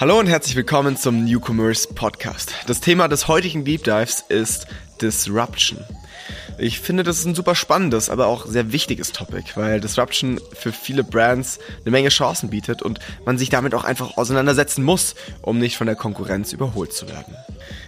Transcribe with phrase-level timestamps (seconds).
[0.00, 2.54] Hallo und herzlich willkommen zum New Commerce Podcast.
[2.66, 4.66] Das Thema des heutigen Deep Dives ist
[5.02, 5.84] Disruption.
[6.60, 10.72] Ich finde, das ist ein super spannendes, aber auch sehr wichtiges Topic, weil Disruption für
[10.72, 15.58] viele Brands eine Menge Chancen bietet und man sich damit auch einfach auseinandersetzen muss, um
[15.58, 17.34] nicht von der Konkurrenz überholt zu werden.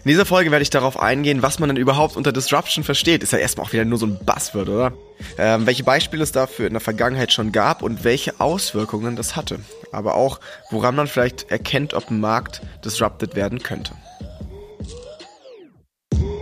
[0.04, 3.22] In dieser Folge werde ich darauf eingehen, was man denn überhaupt unter Disruption versteht.
[3.22, 4.92] Ist ja erstmal auch wieder nur so ein Buzzword, oder?
[5.38, 9.60] Ähm, welche Beispiele es dafür in der Vergangenheit schon gab und welche Auswirkungen das hatte
[9.92, 13.92] aber auch, woran man vielleicht erkennt, ob ein Markt disrupted werden könnte.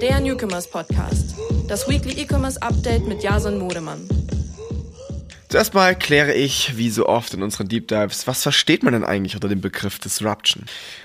[0.01, 1.35] Der Newcomers Podcast.
[1.71, 4.01] Das Weekly E-Commerce Update mit Jason Modemann.
[5.49, 9.05] Zuerst mal kläre ich, wie so oft in unseren Deep Dives, was versteht man denn
[9.05, 10.65] eigentlich unter dem Begriff Disruption?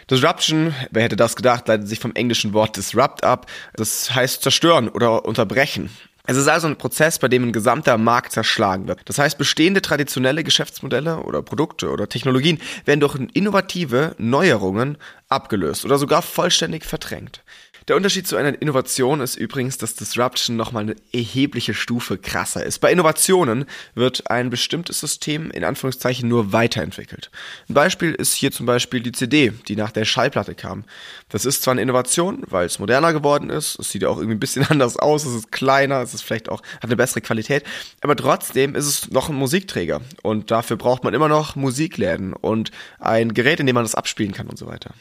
[0.09, 3.45] Disruption, wer hätte das gedacht, leitet sich vom englischen Wort disrupt ab.
[3.75, 5.91] Das heißt zerstören oder unterbrechen.
[6.25, 9.01] Es ist also ein Prozess, bei dem ein gesamter Markt zerschlagen wird.
[9.05, 14.97] Das heißt, bestehende traditionelle Geschäftsmodelle oder Produkte oder Technologien werden durch innovative Neuerungen
[15.29, 17.43] abgelöst oder sogar vollständig verdrängt.
[17.87, 22.79] Der Unterschied zu einer Innovation ist übrigens, dass Disruption nochmal eine erhebliche Stufe krasser ist.
[22.79, 27.29] Bei Innovationen wird ein bestimmtes System in Anführungszeichen nur weiterentwickelt.
[27.69, 30.83] Ein Beispiel ist hier zum Beispiel die CD, die nach der Schallplatte kam.
[31.29, 34.37] Das ist zwar eine Innovation, weil es moderner geworden ist, es sieht ja auch irgendwie
[34.37, 37.65] ein bisschen anders aus, es ist kleiner, es ist vielleicht auch, hat eine bessere Qualität,
[38.01, 42.71] aber trotzdem ist es noch ein Musikträger und dafür braucht man immer noch Musikläden und
[42.97, 44.95] ein Gerät, in dem man das abspielen kann und so weiter.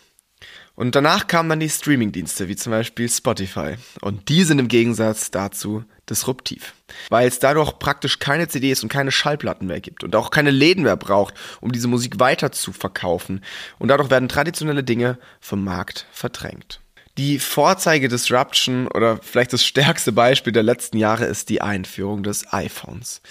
[0.76, 3.76] Und danach kamen dann die Streamingdienste, wie zum Beispiel Spotify.
[4.00, 6.74] Und die sind im Gegensatz dazu disruptiv.
[7.10, 10.82] Weil es dadurch praktisch keine CDs und keine Schallplatten mehr gibt und auch keine Läden
[10.82, 13.42] mehr braucht, um diese Musik weiter zu verkaufen.
[13.78, 16.80] Und dadurch werden traditionelle Dinge vom Markt verdrängt.
[17.16, 22.52] Die Vorzeige Disruption oder vielleicht das stärkste Beispiel der letzten Jahre ist die Einführung des
[22.52, 23.22] iPhones.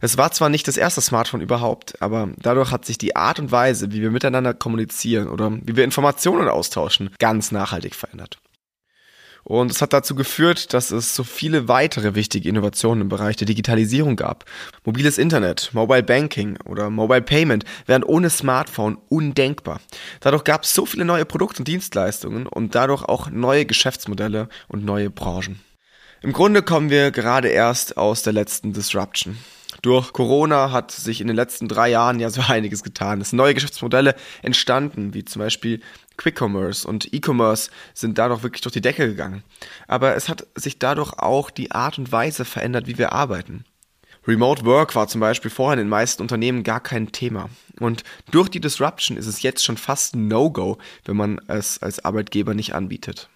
[0.00, 3.52] Es war zwar nicht das erste Smartphone überhaupt, aber dadurch hat sich die Art und
[3.52, 8.38] Weise, wie wir miteinander kommunizieren oder wie wir Informationen austauschen, ganz nachhaltig verändert.
[9.48, 13.46] Und es hat dazu geführt, dass es so viele weitere wichtige Innovationen im Bereich der
[13.46, 14.44] Digitalisierung gab.
[14.84, 19.80] Mobiles Internet, Mobile Banking oder Mobile Payment wären ohne Smartphone undenkbar.
[20.20, 24.84] Dadurch gab es so viele neue Produkte und Dienstleistungen und dadurch auch neue Geschäftsmodelle und
[24.84, 25.58] neue Branchen.
[26.20, 29.38] Im Grunde kommen wir gerade erst aus der letzten Disruption.
[29.82, 33.20] Durch Corona hat sich in den letzten drei Jahren ja so einiges getan.
[33.20, 35.80] Es sind neue Geschäftsmodelle entstanden, wie zum Beispiel
[36.16, 39.44] Quick Commerce und E-Commerce sind dadurch wirklich durch die Decke gegangen.
[39.86, 43.64] Aber es hat sich dadurch auch die Art und Weise verändert, wie wir arbeiten.
[44.26, 47.48] Remote Work war zum Beispiel vorher in den meisten Unternehmen gar kein Thema.
[47.80, 52.04] Und durch die Disruption ist es jetzt schon fast ein No-Go, wenn man es als
[52.04, 53.30] Arbeitgeber nicht anbietet.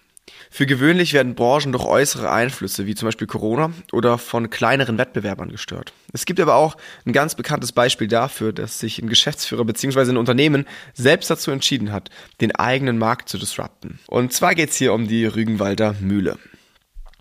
[0.49, 5.49] Für gewöhnlich werden Branchen durch äußere Einflüsse, wie zum Beispiel Corona, oder von kleineren Wettbewerbern
[5.49, 5.93] gestört.
[6.13, 10.11] Es gibt aber auch ein ganz bekanntes Beispiel dafür, dass sich ein Geschäftsführer bzw.
[10.11, 13.99] ein Unternehmen selbst dazu entschieden hat, den eigenen Markt zu disrupten.
[14.07, 16.37] Und zwar geht es hier um die Rügenwalder Mühle.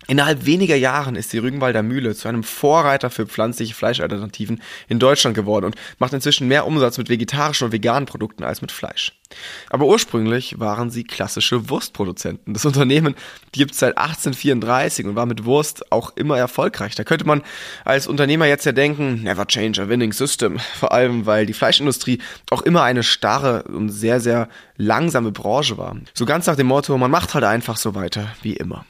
[0.09, 5.37] Innerhalb weniger Jahren ist die Rügenwalder Mühle zu einem Vorreiter für pflanzliche Fleischalternativen in Deutschland
[5.37, 9.13] geworden und macht inzwischen mehr Umsatz mit vegetarischen und veganen Produkten als mit Fleisch.
[9.71, 12.53] Aber ursprünglich waren sie klassische Wurstproduzenten.
[12.53, 13.15] Das Unternehmen
[13.53, 16.95] gibt es seit 1834 und war mit Wurst auch immer erfolgreich.
[16.95, 17.43] Da könnte man
[17.85, 20.59] als Unternehmer jetzt ja denken, never change a winning system.
[20.79, 22.19] Vor allem, weil die Fleischindustrie
[22.51, 25.97] auch immer eine starre und sehr, sehr langsame Branche war.
[26.13, 28.85] So ganz nach dem Motto, man macht halt einfach so weiter wie immer.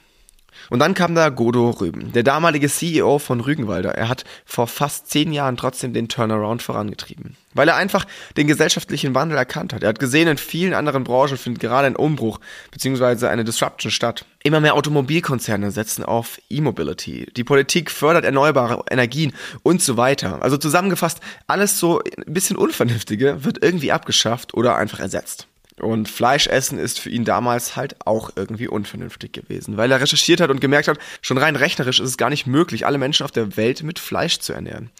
[0.71, 3.93] Und dann kam da Godo Rüben, der damalige CEO von Rügenwalder.
[3.95, 7.37] Er hat vor fast zehn Jahren trotzdem den Turnaround vorangetrieben.
[7.55, 8.07] Weil er einfach
[8.37, 9.83] den gesellschaftlichen Wandel erkannt hat.
[9.83, 12.41] Er hat gesehen, in vielen anderen Branchen findet gerade ein Umbruch
[12.71, 13.27] bzw.
[13.27, 14.25] eine Disruption statt.
[14.43, 17.27] Immer mehr Automobilkonzerne setzen auf E-Mobility.
[17.37, 20.43] Die Politik fördert erneuerbare Energien und so weiter.
[20.43, 25.47] Also zusammengefasst, alles so ein bisschen Unvernünftige wird irgendwie abgeschafft oder einfach ersetzt.
[25.83, 30.49] Und Fleischessen ist für ihn damals halt auch irgendwie unvernünftig gewesen, weil er recherchiert hat
[30.49, 33.57] und gemerkt hat, schon rein rechnerisch ist es gar nicht möglich, alle Menschen auf der
[33.57, 34.91] Welt mit Fleisch zu ernähren.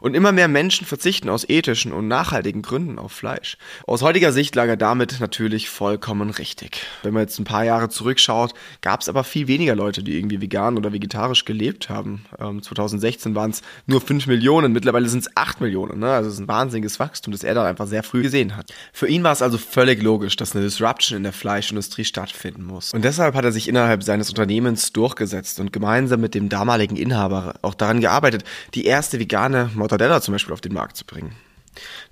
[0.00, 3.56] Und immer mehr Menschen verzichten aus ethischen und nachhaltigen Gründen auf Fleisch.
[3.86, 6.82] Aus heutiger Sicht lag er damit natürlich vollkommen richtig.
[7.02, 8.52] Wenn man jetzt ein paar Jahre zurückschaut,
[8.82, 12.26] gab es aber viel weniger Leute, die irgendwie vegan oder vegetarisch gelebt haben.
[12.38, 16.00] Ähm, 2016 waren es nur 5 Millionen, mittlerweile sind es 8 Millionen.
[16.00, 16.12] Ne?
[16.12, 18.72] Also es ist ein wahnsinniges Wachstum, das er da einfach sehr früh gesehen hat.
[18.92, 22.92] Für ihn war es also völlig logisch, dass eine Disruption in der Fleischindustrie stattfinden muss.
[22.92, 27.54] Und deshalb hat er sich innerhalb seines Unternehmens durchgesetzt und gemeinsam mit dem damaligen Inhaber
[27.62, 28.42] auch daran gearbeitet,
[28.74, 31.36] die erste vegane Mortadella zum Beispiel auf den Markt zu bringen.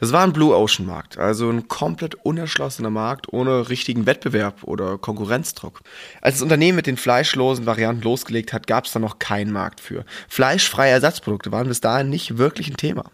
[0.00, 4.98] Das war ein Blue Ocean Markt, also ein komplett unerschlossener Markt ohne richtigen Wettbewerb oder
[4.98, 5.80] Konkurrenzdruck.
[6.20, 9.80] Als das Unternehmen mit den fleischlosen Varianten losgelegt hat, gab es da noch keinen Markt
[9.80, 10.04] für.
[10.28, 13.10] Fleischfreie Ersatzprodukte waren bis dahin nicht wirklich ein Thema.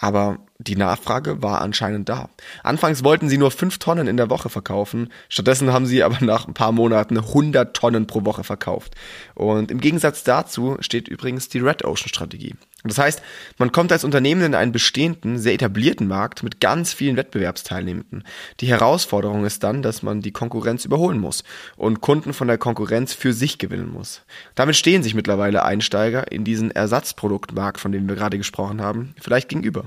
[0.00, 2.28] Aber die Nachfrage war anscheinend da.
[2.62, 5.10] Anfangs wollten sie nur fünf Tonnen in der Woche verkaufen.
[5.28, 8.94] Stattdessen haben sie aber nach ein paar Monaten 100 Tonnen pro Woche verkauft.
[9.34, 12.54] Und im Gegensatz dazu steht übrigens die Red Ocean Strategie.
[12.82, 13.20] Das heißt,
[13.58, 18.24] man kommt als Unternehmen in einen bestehenden, sehr etablierten Markt mit ganz vielen Wettbewerbsteilnehmenden.
[18.60, 21.44] Die Herausforderung ist dann, dass man die Konkurrenz überholen muss
[21.76, 24.22] und Kunden von der Konkurrenz für sich gewinnen muss.
[24.54, 29.50] Damit stehen sich mittlerweile Einsteiger in diesen Ersatzproduktmarkt, von dem wir gerade gesprochen haben, vielleicht
[29.50, 29.84] gegenüber.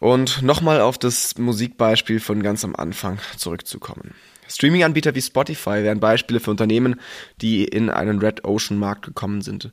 [0.00, 4.14] Und nochmal auf das Musikbeispiel von ganz am Anfang zurückzukommen.
[4.48, 7.00] Streaming-Anbieter wie Spotify wären Beispiele für Unternehmen,
[7.40, 9.70] die in einen Red Ocean Markt gekommen sind.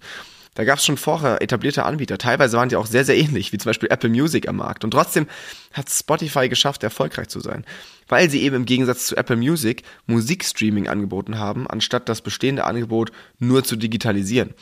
[0.57, 2.17] Da gab es schon vorher etablierte Anbieter.
[2.17, 4.83] Teilweise waren die auch sehr, sehr ähnlich, wie zum Beispiel Apple Music am Markt.
[4.83, 5.27] Und trotzdem
[5.71, 7.63] hat Spotify geschafft, erfolgreich zu sein.
[8.07, 13.11] Weil sie eben im Gegensatz zu Apple Music Musikstreaming angeboten haben, anstatt das bestehende Angebot
[13.37, 14.55] nur zu digitalisieren.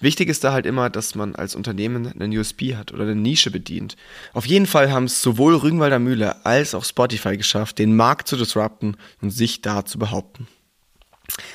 [0.00, 3.50] Wichtig ist da halt immer, dass man als Unternehmen einen USP hat oder eine Nische
[3.50, 3.96] bedient.
[4.32, 8.36] Auf jeden Fall haben es sowohl Rügenwalder Mühle als auch Spotify geschafft, den Markt zu
[8.36, 10.48] disrupten und sich da zu behaupten.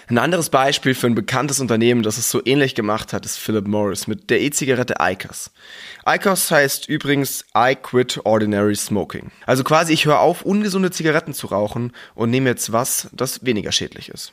[0.08, 3.68] Ein anderes Beispiel für ein bekanntes Unternehmen, das es so ähnlich gemacht hat, ist Philip
[3.68, 5.52] Morris mit der E-Zigarette ICOS.
[6.08, 9.32] ICOS heißt übrigens I Quit Ordinary Smoking.
[9.46, 13.72] Also quasi ich höre auf, ungesunde Zigaretten zu rauchen und nehme jetzt was, das weniger
[13.72, 14.32] schädlich ist.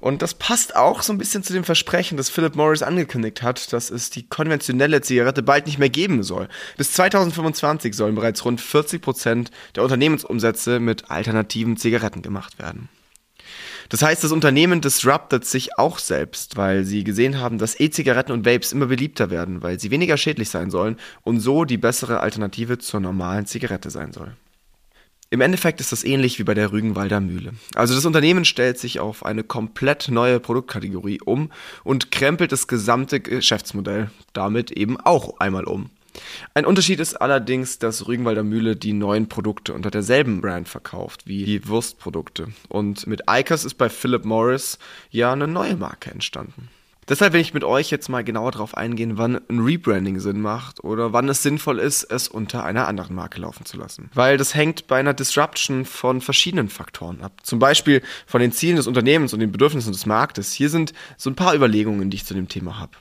[0.00, 3.72] Und das passt auch so ein bisschen zu dem Versprechen, das Philip Morris angekündigt hat,
[3.72, 6.48] dass es die konventionelle Zigarette bald nicht mehr geben soll.
[6.76, 12.88] Bis 2025 sollen bereits rund 40 Prozent der Unternehmensumsätze mit alternativen Zigaretten gemacht werden.
[13.88, 18.44] Das heißt, das Unternehmen disruptet sich auch selbst, weil sie gesehen haben, dass E-Zigaretten und
[18.44, 22.78] Vapes immer beliebter werden, weil sie weniger schädlich sein sollen und so die bessere Alternative
[22.78, 24.36] zur normalen Zigarette sein soll.
[25.30, 27.52] Im Endeffekt ist das ähnlich wie bei der Rügenwalder Mühle.
[27.74, 31.52] Also das Unternehmen stellt sich auf eine komplett neue Produktkategorie um
[31.84, 35.90] und krempelt das gesamte Geschäftsmodell damit eben auch einmal um.
[36.54, 41.44] Ein Unterschied ist allerdings, dass Rügenwalder Mühle die neuen Produkte unter derselben Brand verkauft wie
[41.44, 42.48] die Wurstprodukte.
[42.68, 44.78] Und mit Icos ist bei Philip Morris
[45.10, 46.70] ja eine neue Marke entstanden.
[47.08, 50.84] Deshalb will ich mit euch jetzt mal genauer darauf eingehen, wann ein Rebranding Sinn macht
[50.84, 54.10] oder wann es sinnvoll ist, es unter einer anderen Marke laufen zu lassen.
[54.12, 57.32] Weil das hängt bei einer Disruption von verschiedenen Faktoren ab.
[57.42, 60.52] Zum Beispiel von den Zielen des Unternehmens und den Bedürfnissen des Marktes.
[60.52, 62.92] Hier sind so ein paar Überlegungen, die ich zu dem Thema habe.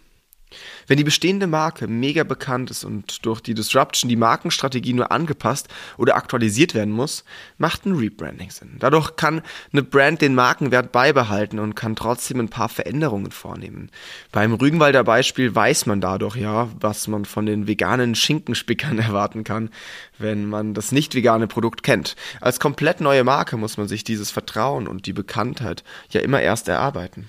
[0.87, 5.67] Wenn die bestehende Marke mega bekannt ist und durch die Disruption die Markenstrategie nur angepasst
[5.97, 7.25] oder aktualisiert werden muss,
[7.57, 8.77] macht ein Rebranding Sinn.
[8.79, 9.41] Dadurch kann
[9.73, 13.89] eine Brand den Markenwert beibehalten und kann trotzdem ein paar Veränderungen vornehmen.
[14.31, 19.69] Beim Rügenwalder Beispiel weiß man dadurch ja, was man von den veganen Schinkenspickern erwarten kann,
[20.17, 22.15] wenn man das nicht vegane Produkt kennt.
[22.39, 26.69] Als komplett neue Marke muss man sich dieses Vertrauen und die Bekanntheit ja immer erst
[26.69, 27.27] erarbeiten.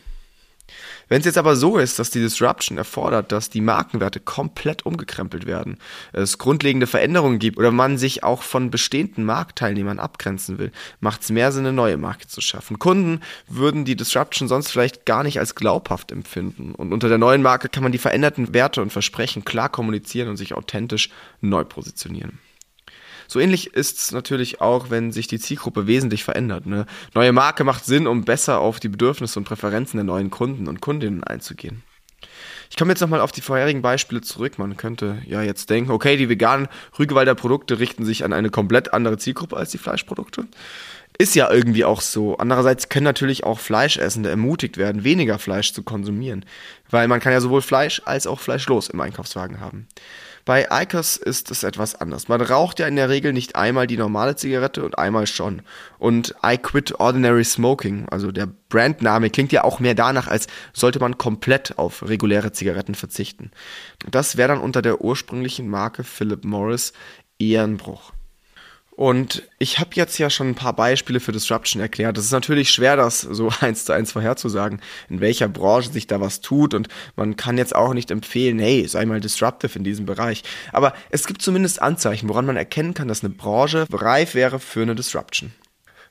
[1.09, 5.47] Wenn es jetzt aber so ist, dass die Disruption erfordert, dass die Markenwerte komplett umgekrempelt
[5.47, 5.79] werden,
[6.13, 11.31] es grundlegende Veränderungen gibt oder man sich auch von bestehenden Marktteilnehmern abgrenzen will, macht es
[11.31, 12.79] mehr Sinn, eine neue Marke zu schaffen.
[12.79, 16.75] Kunden würden die Disruption sonst vielleicht gar nicht als glaubhaft empfinden.
[16.75, 20.37] Und unter der neuen Marke kann man die veränderten Werte und Versprechen klar kommunizieren und
[20.37, 21.11] sich authentisch
[21.41, 22.39] neu positionieren.
[23.31, 26.65] So ähnlich ist es natürlich auch, wenn sich die Zielgruppe wesentlich verändert.
[26.65, 30.67] Eine neue Marke macht Sinn, um besser auf die Bedürfnisse und Präferenzen der neuen Kunden
[30.67, 31.83] und Kundinnen einzugehen.
[32.71, 34.59] Ich komme jetzt nochmal auf die vorherigen Beispiele zurück.
[34.59, 38.95] Man könnte ja jetzt denken, okay, die veganen Rügewalder Produkte richten sich an eine komplett
[38.95, 40.47] andere Zielgruppe als die Fleischprodukte.
[41.19, 42.39] Ist ja irgendwie auch so.
[42.39, 46.45] Andererseits können natürlich auch Fleischessende ermutigt werden, weniger Fleisch zu konsumieren,
[46.91, 49.87] weil man kann ja sowohl Fleisch als auch fleischlos im Einkaufswagen haben.
[50.49, 52.29] Bei Icos ist es etwas anders.
[52.29, 55.61] Man raucht ja in der Regel nicht einmal die normale Zigarette und einmal schon.
[55.99, 61.01] Und I Quit Ordinary Smoking, also der Brandname, klingt ja auch mehr danach, als sollte
[61.01, 63.51] man komplett auf reguläre Zigaretten verzichten.
[64.11, 66.95] Das wäre dann unter der ursprünglichen Marke Philip Morris
[67.39, 68.15] eher ein Bruch.
[68.99, 72.19] Und ich habe jetzt ja schon ein paar Beispiele für Disruption erklärt.
[72.19, 76.21] Es ist natürlich schwer, das so eins zu eins vorherzusagen, in welcher Branche sich da
[76.21, 76.75] was tut.
[76.75, 80.43] Und man kann jetzt auch nicht empfehlen, hey, sei mal disruptive in diesem Bereich.
[80.73, 84.83] Aber es gibt zumindest Anzeichen, woran man erkennen kann, dass eine Branche reif wäre für
[84.83, 85.53] eine Disruption.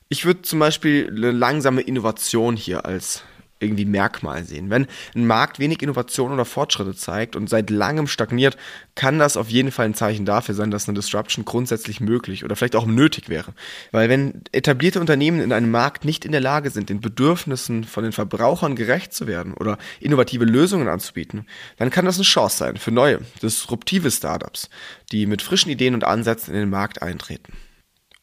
[0.08, 3.22] Ich würde zum Beispiel eine langsame Innovation hier als
[3.60, 4.70] irgendwie Merkmal sehen.
[4.70, 8.56] Wenn ein Markt wenig Innovation oder Fortschritte zeigt und seit langem stagniert,
[8.94, 12.56] kann das auf jeden Fall ein Zeichen dafür sein, dass eine Disruption grundsätzlich möglich oder
[12.56, 13.54] vielleicht auch nötig wäre.
[13.92, 18.02] Weil wenn etablierte Unternehmen in einem Markt nicht in der Lage sind, den Bedürfnissen von
[18.02, 21.46] den Verbrauchern gerecht zu werden oder innovative Lösungen anzubieten,
[21.76, 24.68] dann kann das eine Chance sein für neue, disruptive Startups,
[25.12, 27.52] die mit frischen Ideen und Ansätzen in den Markt eintreten.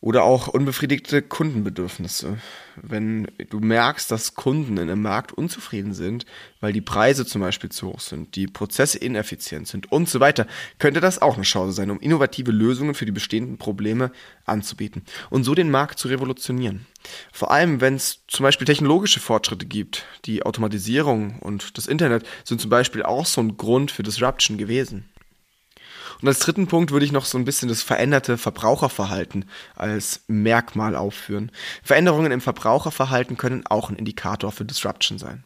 [0.02, 2.38] Oder auch unbefriedigte Kundenbedürfnisse.
[2.75, 6.25] Wenn du merkst, dass Kunden in einem Markt unzufrieden sind,
[6.60, 10.46] weil die Preise zum Beispiel zu hoch sind, die Prozesse ineffizient sind und so weiter,
[10.78, 14.12] könnte das auch eine Chance sein, um innovative Lösungen für die bestehenden Probleme
[14.46, 16.86] anzubieten und so den Markt zu revolutionieren.
[17.32, 20.06] Vor allem, wenn es zum Beispiel technologische Fortschritte gibt.
[20.25, 25.06] Die Automatisierung und das Internet sind zum Beispiel auch so ein Grund für Disruption gewesen.
[26.25, 30.96] Und als dritten Punkt würde ich noch so ein bisschen das veränderte Verbraucherverhalten als Merkmal
[30.96, 31.51] aufführen.
[31.84, 35.44] Veränderungen im Verbraucherverhalten können auch ein Indikator für Disruption sein.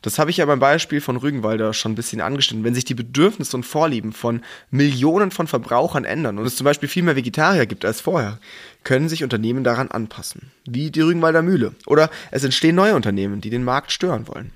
[0.00, 2.64] Das habe ich ja beim Beispiel von Rügenwalder schon ein bisschen angeschnitten.
[2.64, 6.88] Wenn sich die Bedürfnisse und Vorlieben von Millionen von Verbrauchern ändern und es zum Beispiel
[6.88, 8.38] viel mehr Vegetarier gibt als vorher,
[8.84, 10.50] können sich Unternehmen daran anpassen.
[10.64, 11.74] Wie die Rügenwalder Mühle.
[11.84, 14.50] Oder es entstehen neue Unternehmen, die den Markt stören wollen.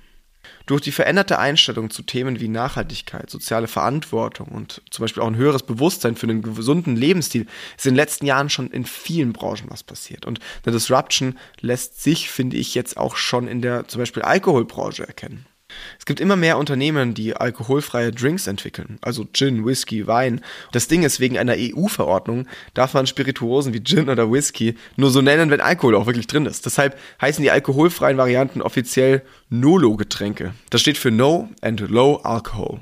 [0.67, 5.37] Durch die veränderte Einstellung zu Themen wie Nachhaltigkeit, soziale Verantwortung und zum Beispiel auch ein
[5.37, 7.47] höheres Bewusstsein für einen gesunden Lebensstil
[7.77, 10.25] ist in den letzten Jahren schon in vielen Branchen was passiert.
[10.25, 15.07] Und eine Disruption lässt sich, finde ich, jetzt auch schon in der zum Beispiel Alkoholbranche
[15.07, 15.45] erkennen.
[15.99, 20.41] Es gibt immer mehr Unternehmen, die alkoholfreie Drinks entwickeln, also Gin, Whisky, Wein.
[20.71, 25.21] Das Ding ist, wegen einer EU-Verordnung darf man Spirituosen wie Gin oder Whisky nur so
[25.21, 26.65] nennen, wenn Alkohol auch wirklich drin ist.
[26.65, 30.53] Deshalb heißen die alkoholfreien Varianten offiziell NOLO-Getränke.
[30.69, 32.79] Das steht für No and Low Alcohol.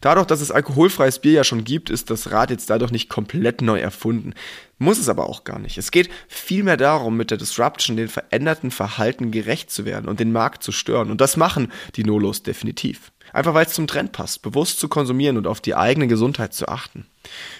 [0.00, 3.62] Dadurch, dass es alkoholfreies Bier ja schon gibt, ist das Rad jetzt dadurch nicht komplett
[3.62, 4.34] neu erfunden.
[4.78, 5.78] Muss es aber auch gar nicht.
[5.78, 10.32] Es geht vielmehr darum, mit der Disruption den veränderten Verhalten gerecht zu werden und den
[10.32, 11.10] Markt zu stören.
[11.10, 13.12] Und das machen die Nolos definitiv.
[13.32, 16.68] Einfach weil es zum Trend passt, bewusst zu konsumieren und auf die eigene Gesundheit zu
[16.68, 17.06] achten.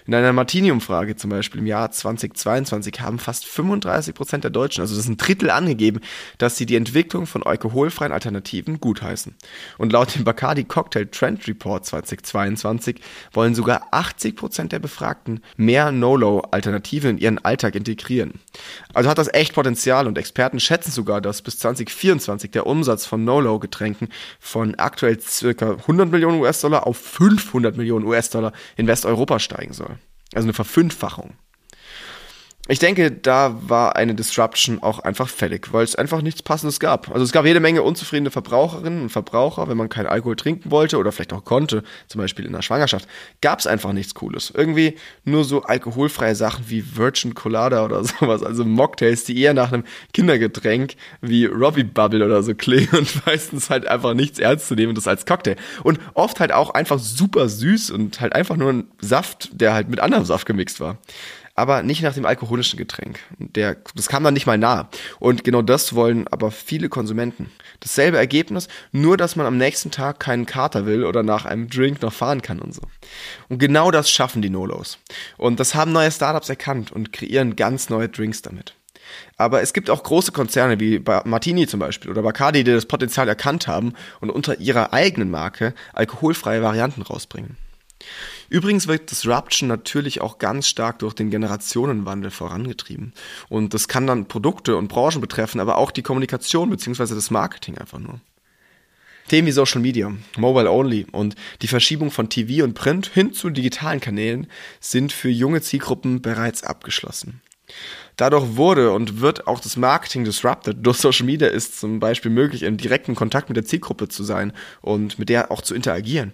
[0.07, 4.95] In einer Martini-Umfrage zum Beispiel im Jahr 2022 haben fast 35 Prozent der Deutschen, also
[4.95, 6.01] das ist ein Drittel, angegeben,
[6.39, 9.35] dass sie die Entwicklung von alkoholfreien Alternativen gutheißen.
[9.79, 13.01] Und laut dem Bacardi Cocktail Trend Report 2022
[13.33, 18.35] wollen sogar 80 Prozent der Befragten mehr No-Low-Alternative in ihren Alltag integrieren.
[18.95, 23.25] Also hat das echt Potenzial und Experten schätzen sogar, dass bis 2024 der Umsatz von
[23.25, 24.09] No-Low-Getränken
[24.39, 29.99] von aktuell circa 100 Millionen US-Dollar auf 500 Millionen US-Dollar in Westeuropa steigt steigen soll.
[30.35, 31.35] Also eine Verfünffachung.
[32.69, 37.13] Ich denke, da war eine Disruption auch einfach fällig, weil es einfach nichts Passendes gab.
[37.13, 40.99] Also es gab jede Menge unzufriedene Verbraucherinnen und Verbraucher, wenn man keinen Alkohol trinken wollte
[40.99, 43.07] oder vielleicht auch konnte, zum Beispiel in der Schwangerschaft,
[43.41, 44.53] gab es einfach nichts Cooles.
[44.53, 49.71] Irgendwie nur so alkoholfreie Sachen wie Virgin Colada oder sowas, also Mocktails, die eher nach
[49.71, 54.75] einem Kindergetränk wie Robbie Bubble oder so klingen und meistens halt einfach nichts ernst zu
[54.75, 55.55] nehmen, das als Cocktail.
[55.85, 59.89] Und oft halt auch einfach super süß und halt einfach nur ein Saft, der halt
[59.89, 60.99] mit anderem Saft gemixt war
[61.57, 63.19] aber nicht nach dem alkoholischen Getränk.
[63.39, 64.89] Der, das kam dann nicht mal nah.
[65.19, 67.51] Und genau das wollen aber viele Konsumenten.
[67.81, 72.03] Dasselbe Ergebnis, nur dass man am nächsten Tag keinen Kater will oder nach einem Drink
[72.03, 72.83] noch fahren kann und so.
[73.49, 74.99] Und genau das schaffen die Nolos.
[75.39, 78.75] Und das haben neue Startups erkannt und kreieren ganz neue Drinks damit.
[79.39, 83.29] Aber es gibt auch große Konzerne wie Martini zum Beispiel oder Bacardi, die das Potenzial
[83.29, 87.57] erkannt haben und unter ihrer eigenen Marke alkoholfreie Varianten rausbringen.
[88.49, 93.13] Übrigens wird Disruption natürlich auch ganz stark durch den Generationenwandel vorangetrieben.
[93.49, 97.15] Und das kann dann Produkte und Branchen betreffen, aber auch die Kommunikation bzw.
[97.15, 98.21] das Marketing einfach nur.
[99.29, 103.51] Themen wie Social Media, Mobile Only und die Verschiebung von TV und Print hin zu
[103.51, 104.47] digitalen Kanälen
[104.81, 107.41] sind für junge Zielgruppen bereits abgeschlossen.
[108.15, 110.79] Dadurch wurde und wird auch das Marketing disrupted.
[110.87, 114.53] Durch Social Media ist zum Beispiel möglich, in direkten Kontakt mit der Zielgruppe zu sein
[114.81, 116.33] und mit der auch zu interagieren.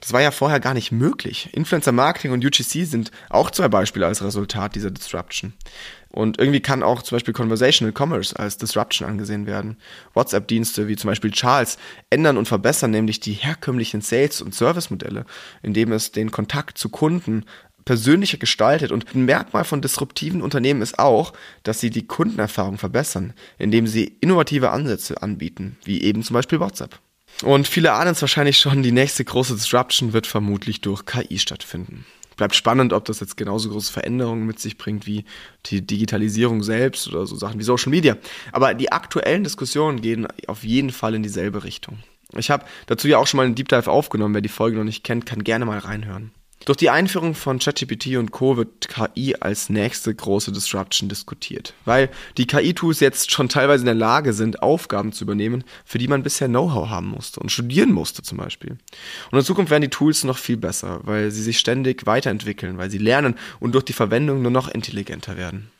[0.00, 1.50] Das war ja vorher gar nicht möglich.
[1.52, 5.52] Influencer Marketing und UGC sind auch zwei Beispiele als Resultat dieser Disruption.
[6.12, 9.78] Und irgendwie kann auch zum Beispiel Conversational Commerce als Disruption angesehen werden.
[10.12, 11.78] WhatsApp-Dienste wie zum Beispiel Charles
[12.10, 15.24] ändern und verbessern nämlich die herkömmlichen Sales- und Service-Modelle,
[15.62, 17.46] indem es den Kontakt zu Kunden
[17.84, 18.92] persönlicher gestaltet.
[18.92, 24.16] Und ein Merkmal von disruptiven Unternehmen ist auch, dass sie die Kundenerfahrung verbessern, indem sie
[24.20, 26.98] innovative Ansätze anbieten, wie eben zum Beispiel WhatsApp.
[27.42, 32.04] Und viele ahnen es wahrscheinlich schon, die nächste große Disruption wird vermutlich durch KI stattfinden.
[32.36, 35.24] Bleibt spannend, ob das jetzt genauso große Veränderungen mit sich bringt wie
[35.66, 38.16] die Digitalisierung selbst oder so Sachen wie Social Media.
[38.52, 41.98] Aber die aktuellen Diskussionen gehen auf jeden Fall in dieselbe Richtung.
[42.36, 44.34] Ich habe dazu ja auch schon mal einen Deep Dive aufgenommen.
[44.34, 46.32] Wer die Folge noch nicht kennt, kann gerne mal reinhören.
[46.64, 48.56] Durch die Einführung von ChatGPT und Co.
[48.56, 53.94] wird KI als nächste große Disruption diskutiert, weil die KI-Tools jetzt schon teilweise in der
[53.94, 58.22] Lage sind, Aufgaben zu übernehmen, für die man bisher Know-how haben musste und studieren musste
[58.22, 58.78] zum Beispiel.
[59.32, 62.90] Und in Zukunft werden die Tools noch viel besser, weil sie sich ständig weiterentwickeln, weil
[62.90, 65.70] sie lernen und durch die Verwendung nur noch intelligenter werden.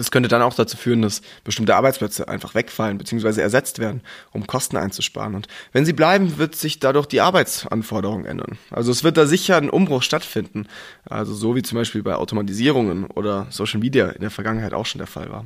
[0.00, 3.42] Das könnte dann auch dazu führen, dass bestimmte Arbeitsplätze einfach wegfallen bzw.
[3.42, 4.00] ersetzt werden,
[4.32, 5.34] um Kosten einzusparen.
[5.34, 8.56] Und wenn sie bleiben, wird sich dadurch die Arbeitsanforderung ändern.
[8.70, 10.68] Also es wird da sicher ein Umbruch stattfinden.
[11.04, 15.00] Also so wie zum Beispiel bei Automatisierungen oder Social Media in der Vergangenheit auch schon
[15.00, 15.44] der Fall war.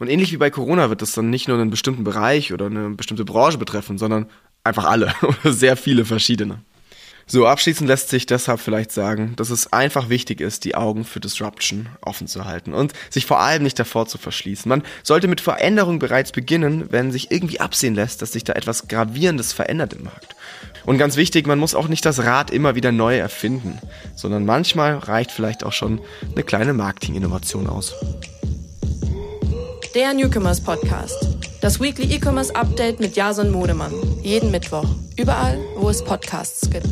[0.00, 2.90] Und ähnlich wie bei Corona wird das dann nicht nur einen bestimmten Bereich oder eine
[2.90, 4.26] bestimmte Branche betreffen, sondern
[4.64, 6.58] einfach alle oder sehr viele verschiedene.
[7.32, 11.20] So, abschließend lässt sich deshalb vielleicht sagen, dass es einfach wichtig ist, die Augen für
[11.20, 14.68] Disruption offen zu halten und sich vor allem nicht davor zu verschließen.
[14.68, 18.88] Man sollte mit Veränderung bereits beginnen, wenn sich irgendwie absehen lässt, dass sich da etwas
[18.88, 20.34] Gravierendes verändert im Markt.
[20.84, 23.78] Und ganz wichtig, man muss auch nicht das Rad immer wieder neu erfinden,
[24.16, 26.00] sondern manchmal reicht vielleicht auch schon
[26.32, 27.94] eine kleine Marketing-Innovation aus.
[29.94, 31.39] Der Newcomers Podcast.
[31.60, 33.92] Das Weekly E-Commerce Update mit Jason Modemann.
[34.22, 34.86] Jeden Mittwoch.
[35.18, 36.88] Überall, wo es Podcasts gibt.